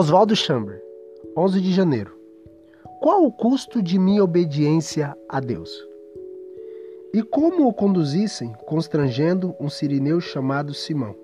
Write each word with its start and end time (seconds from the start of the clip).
Oswaldo 0.00 0.36
Chamber, 0.36 0.80
11 1.36 1.60
de 1.60 1.72
janeiro. 1.72 2.16
Qual 3.00 3.24
o 3.24 3.32
custo 3.32 3.82
de 3.82 3.98
minha 3.98 4.22
obediência 4.22 5.12
a 5.28 5.40
Deus? 5.40 5.84
E 7.12 7.20
como 7.20 7.66
o 7.66 7.74
conduzissem, 7.74 8.52
constrangendo 8.64 9.56
um 9.58 9.68
sirineu 9.68 10.20
chamado 10.20 10.72
Simão, 10.72 11.16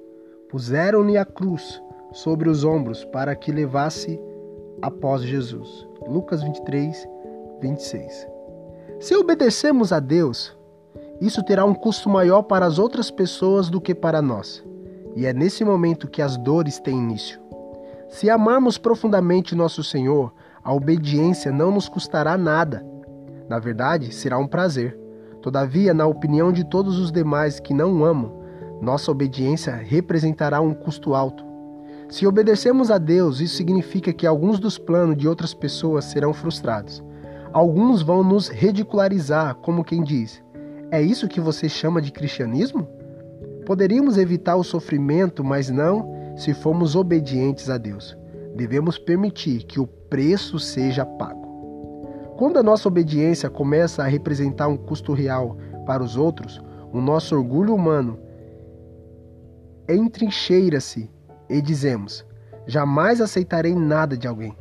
puseram-lhe 0.49 1.17
a 1.17 1.25
cruz 1.25 1.81
sobre 2.11 2.49
os 2.49 2.65
ombros 2.65 3.05
para 3.05 3.37
que 3.37 3.53
levasse 3.53 4.19
após 4.83 5.23
Jesus. 5.23 5.87
Lucas 6.09 6.43
23, 6.43 7.09
26. 7.61 8.27
Se 8.99 9.15
obedecemos 9.15 9.93
a 9.93 10.01
Deus, 10.01 10.53
isso 11.21 11.45
terá 11.45 11.65
um 11.65 11.75
custo 11.77 12.11
maior 12.11 12.43
para 12.43 12.67
as 12.67 12.81
outras 12.81 13.09
pessoas 13.09 13.71
do 13.71 13.81
que 13.81 13.95
para 13.95 14.21
nós. 14.21 14.65
E 15.15 15.27
é 15.27 15.33
nesse 15.33 15.65
momento 15.65 16.11
que 16.11 16.21
as 16.21 16.37
dores 16.37 16.81
têm 16.81 16.99
início. 16.99 17.44
Se 18.15 18.31
amarmos 18.31 18.79
profundamente 18.79 19.57
nosso 19.57 19.83
Senhor, 19.83 20.33
a 20.63 20.73
obediência 20.73 21.51
não 21.51 21.73
nos 21.73 21.89
custará 21.89 22.39
nada. 22.39 22.87
Na 23.49 23.59
verdade, 23.59 24.15
será 24.15 24.39
um 24.39 24.47
prazer. 24.47 24.97
Todavia, 25.43 25.93
na 25.93 26.07
opinião 26.07 26.53
de 26.53 26.63
todos 26.63 26.97
os 27.01 27.11
demais 27.11 27.59
que 27.59 27.75
não 27.75 28.05
amam, 28.05 28.41
nossa 28.81 29.11
obediência 29.11 29.75
representará 29.75 30.61
um 30.61 30.73
custo 30.73 31.13
alto. 31.13 31.45
Se 32.09 32.25
obedecemos 32.25 32.89
a 32.89 32.99
Deus, 32.99 33.41
isso 33.41 33.57
significa 33.57 34.13
que 34.13 34.29
alguns 34.29 34.61
dos 34.61 34.79
planos 34.79 35.17
de 35.17 35.27
outras 35.27 35.53
pessoas 35.53 36.05
serão 36.05 36.33
frustrados. 36.33 37.03
Alguns 37.53 38.01
vão 38.01 38.23
nos 38.23 38.47
ridicularizar, 38.47 39.57
como 39.57 39.83
quem 39.83 40.05
diz: 40.05 40.41
É 40.89 41.03
isso 41.03 41.27
que 41.27 41.41
você 41.41 41.69
chama 41.69 42.01
de 42.01 42.13
cristianismo? 42.13 42.87
Poderíamos 43.67 44.17
evitar 44.17 44.55
o 44.55 44.63
sofrimento, 44.63 45.43
mas 45.43 45.69
não 45.69 46.14
se 46.37 46.53
formos 46.55 46.97
obedientes 46.97 47.71
a 47.71 47.79
Deus. 47.79 48.17
Devemos 48.55 48.99
permitir 48.99 49.65
que 49.65 49.81
o 49.81 49.87
preço 49.87 50.59
seja 50.59 51.05
pago. 51.05 51.45
Quando 52.37 52.59
a 52.59 52.63
nossa 52.63 52.89
obediência 52.89 53.49
começa 53.49 54.03
a 54.03 54.07
representar 54.07 54.69
um 54.69 54.77
custo 54.77 55.13
real 55.13 55.57
para 55.87 56.03
os 56.03 56.17
outros, 56.17 56.61
o 56.93 57.01
nosso 57.01 57.37
orgulho 57.37 57.75
humano 57.75 58.19
entrincheira-se 59.89 61.11
e 61.49 61.61
dizemos: 61.61 62.25
jamais 62.67 63.21
aceitarei 63.21 63.75
nada 63.75 64.17
de 64.17 64.27
alguém. 64.27 64.57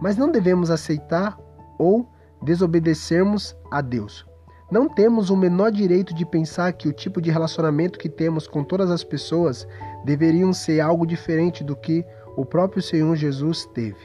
Mas 0.00 0.16
não 0.16 0.30
devemos 0.30 0.70
aceitar 0.70 1.38
ou 1.78 2.08
desobedecermos 2.42 3.56
a 3.70 3.80
Deus. 3.80 4.26
Não 4.70 4.88
temos 4.88 5.30
o 5.30 5.36
menor 5.36 5.72
direito 5.72 6.14
de 6.14 6.24
pensar 6.24 6.72
que 6.72 6.88
o 6.88 6.92
tipo 6.92 7.20
de 7.20 7.30
relacionamento 7.30 7.98
que 7.98 8.08
temos 8.08 8.46
com 8.46 8.62
todas 8.62 8.90
as 8.90 9.02
pessoas 9.02 9.66
deveriam 10.04 10.52
ser 10.52 10.80
algo 10.80 11.04
diferente 11.04 11.64
do 11.64 11.74
que 11.74 12.04
o 12.36 12.44
próprio 12.44 12.80
Senhor 12.80 13.16
Jesus 13.16 13.66
teve. 13.74 13.98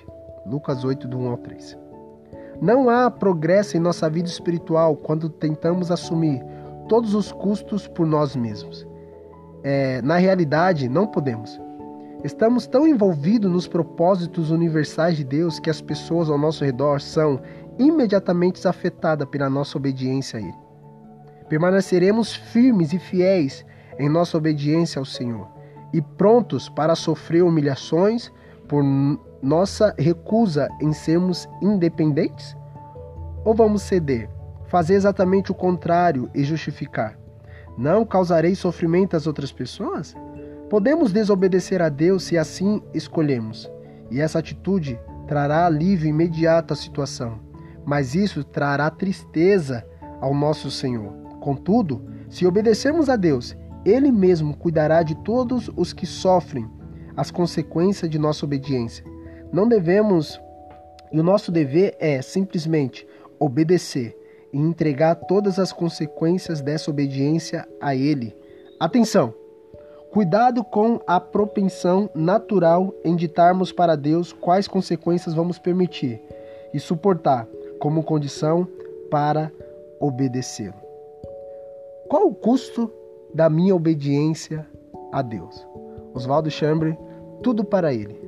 Lucas 0.45 0.83
8, 0.83 1.07
do 1.07 1.19
1 1.19 1.29
ao 1.29 1.37
3. 1.37 1.77
Não 2.59 2.89
há 2.89 3.11
progresso 3.11 3.77
em 3.77 3.79
nossa 3.79 4.09
vida 4.09 4.27
espiritual 4.27 4.95
quando 4.95 5.29
tentamos 5.29 5.91
assumir 5.91 6.41
todos 6.87 7.13
os 7.13 7.31
custos 7.31 7.87
por 7.87 8.07
nós 8.07 8.35
mesmos. 8.35 8.87
É, 9.63 10.01
na 10.01 10.17
realidade, 10.17 10.89
não 10.89 11.05
podemos. 11.05 11.59
Estamos 12.23 12.65
tão 12.65 12.87
envolvidos 12.87 13.51
nos 13.51 13.67
propósitos 13.67 14.49
universais 14.49 15.15
de 15.15 15.23
Deus 15.23 15.59
que 15.59 15.69
as 15.69 15.79
pessoas 15.79 16.27
ao 16.27 16.39
nosso 16.39 16.65
redor 16.65 16.99
são 16.99 17.39
imediatamente 17.77 18.65
afetadas 18.67 19.27
pela 19.27 19.49
nossa 19.49 19.77
obediência 19.77 20.39
a 20.39 20.41
Ele. 20.41 20.65
Permaneceremos 21.49 22.35
firmes 22.35 22.93
e 22.93 22.99
fiéis 22.99 23.65
em 23.99 24.09
nossa 24.09 24.37
obediência 24.37 24.99
ao 24.99 25.05
Senhor 25.05 25.47
e 25.93 26.01
prontos 26.01 26.67
para 26.69 26.95
sofrer 26.95 27.43
humilhações 27.43 28.31
por 28.67 28.83
nossa 29.41 29.93
recusa 29.97 30.67
em 30.81 30.91
sermos 30.91 31.47
independentes? 31.61 32.55
Ou 33.43 33.53
vamos 33.53 33.83
ceder, 33.83 34.29
fazer 34.65 34.95
exatamente 34.95 35.51
o 35.51 35.55
contrário 35.55 36.29
e 36.33 36.43
justificar? 36.43 37.17
Não 37.77 38.05
causarei 38.05 38.55
sofrimento 38.55 39.15
às 39.15 39.27
outras 39.27 39.51
pessoas? 39.51 40.15
Podemos 40.69 41.11
desobedecer 41.11 41.81
a 41.81 41.89
Deus 41.89 42.23
se 42.23 42.37
assim 42.37 42.81
escolhemos, 42.93 43.71
e 44.09 44.19
essa 44.19 44.39
atitude 44.39 44.99
trará 45.27 45.65
alívio 45.65 46.09
imediato 46.09 46.73
à 46.73 46.75
situação 46.75 47.44
mas 47.85 48.15
isso 48.15 48.43
trará 48.43 48.89
tristeza 48.89 49.85
ao 50.19 50.33
nosso 50.33 50.71
Senhor. 50.71 51.13
Contudo, 51.39 52.03
se 52.29 52.45
obedecermos 52.45 53.09
a 53.09 53.15
Deus, 53.15 53.55
Ele 53.85 54.11
mesmo 54.11 54.57
cuidará 54.57 55.03
de 55.03 55.15
todos 55.15 55.69
os 55.75 55.93
que 55.93 56.05
sofrem 56.05 56.67
as 57.15 57.29
consequências 57.29 58.09
de 58.09 58.17
nossa 58.17 58.45
obediência. 58.45 59.05
Não 59.51 59.67
devemos, 59.67 60.41
e 61.11 61.19
o 61.19 61.23
nosso 61.23 61.51
dever 61.51 61.95
é 61.99 62.21
simplesmente 62.21 63.07
obedecer 63.39 64.17
e 64.51 64.57
entregar 64.57 65.15
todas 65.15 65.59
as 65.59 65.71
consequências 65.71 66.61
dessa 66.61 66.89
obediência 66.89 67.67
a 67.79 67.95
Ele. 67.95 68.35
Atenção! 68.79 69.33
Cuidado 70.11 70.63
com 70.63 71.01
a 71.05 71.19
propensão 71.19 72.09
natural 72.15 72.93
em 73.03 73.17
ditarmos 73.17 73.73
para 73.73 73.97
Deus 73.97 74.31
quais 74.31 74.65
consequências 74.65 75.35
vamos 75.35 75.59
permitir 75.59 76.21
e 76.73 76.79
suportar 76.79 77.45
como 77.79 78.03
condição 78.03 78.67
para 79.09 79.51
obedecê-lo. 79.99 80.73
Qual 82.07 82.27
o 82.27 82.35
custo 82.35 82.91
da 83.33 83.49
minha 83.49 83.75
obediência 83.75 84.65
a 85.11 85.21
Deus? 85.21 85.65
Oswaldo 86.13 86.49
Chambre, 86.49 86.97
tudo 87.41 87.63
para 87.63 87.93
ele. 87.93 88.24